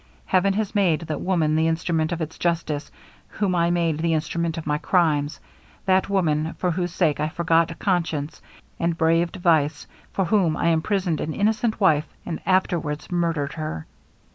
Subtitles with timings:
[0.25, 2.89] Heaven has made that woman the instrument of its justice,
[3.27, 5.39] whom I made the instrument of my crimes;
[5.85, 8.41] that woman, for whose sake I forgot conscience,
[8.79, 13.85] and braved vice for whom I imprisoned an innocent wife, and afterwards murdered her.'